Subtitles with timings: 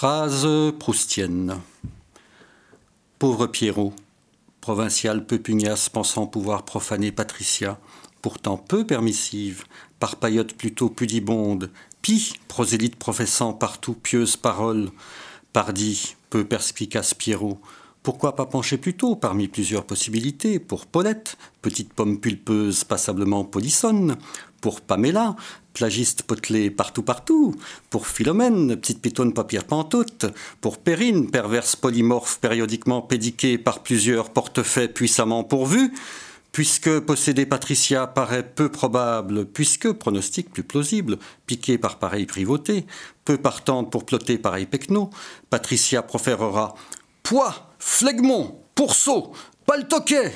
[0.00, 0.46] Phrase
[0.78, 1.60] proustienne.
[3.18, 3.92] Pauvre Pierrot,
[4.60, 7.80] provincial peu pugnace pensant pouvoir profaner Patricia,
[8.22, 9.64] pourtant peu permissive,
[9.98, 14.90] par paillotte plutôt pudibonde, pis prosélyte professant partout pieuse parole,
[15.52, 17.60] pardi, peu perspicace Pierrot,
[18.04, 24.16] pourquoi pas pencher plutôt parmi plusieurs possibilités pour Paulette, petite pomme pulpeuse passablement polissonne,
[24.60, 25.36] pour Pamela,
[25.72, 27.54] plagiste potelée partout partout,
[27.90, 30.26] pour Philomène, petite pitonne papier pantoute,
[30.60, 35.92] pour Perrine, perverse polymorphe périodiquement pédiquée par plusieurs portefeuilles puissamment pourvus,
[36.52, 42.86] puisque posséder Patricia paraît peu probable, puisque pronostic plus plausible, piqué par pareille privauté,
[43.24, 45.10] peu partante pour plotter pareil pecno,
[45.50, 46.74] Patricia proférera
[47.22, 49.32] Poids, flegmont, pourceau,
[49.66, 50.32] paltoquet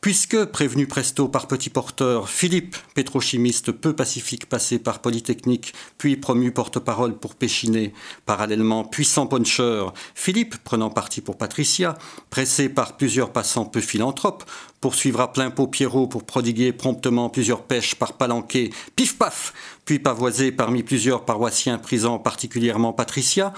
[0.00, 6.52] Puisque, prévenu presto par petit porteur, Philippe, pétrochimiste peu pacifique passé par Polytechnique, puis promu
[6.52, 7.92] porte-parole pour Péchiné,
[8.24, 11.98] parallèlement puissant puncheur, Philippe, prenant parti pour Patricia,
[12.30, 14.44] pressé par plusieurs passants peu philanthropes,
[14.80, 19.52] poursuivra plein pot Pierrot pour prodiguer promptement plusieurs pêches par palanquet, pif-paf,
[19.84, 23.52] puis pavoisé parmi plusieurs paroissiens prisant particulièrement Patricia,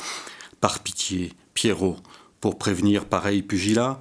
[0.61, 1.97] par pitié, Pierrot,
[2.41, 3.99] pour prévenir pareil pugilat,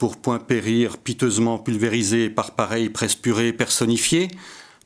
[0.00, 4.28] pour point périr piteusement pulvérisé par pareil presse purée personnifiée,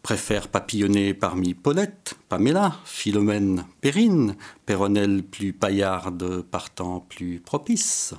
[0.02, 4.34] préfère papillonner parmi Paulette, Pamela, Philomène, Perrine,
[4.66, 8.14] Péronnelle plus paillarde partant plus propice.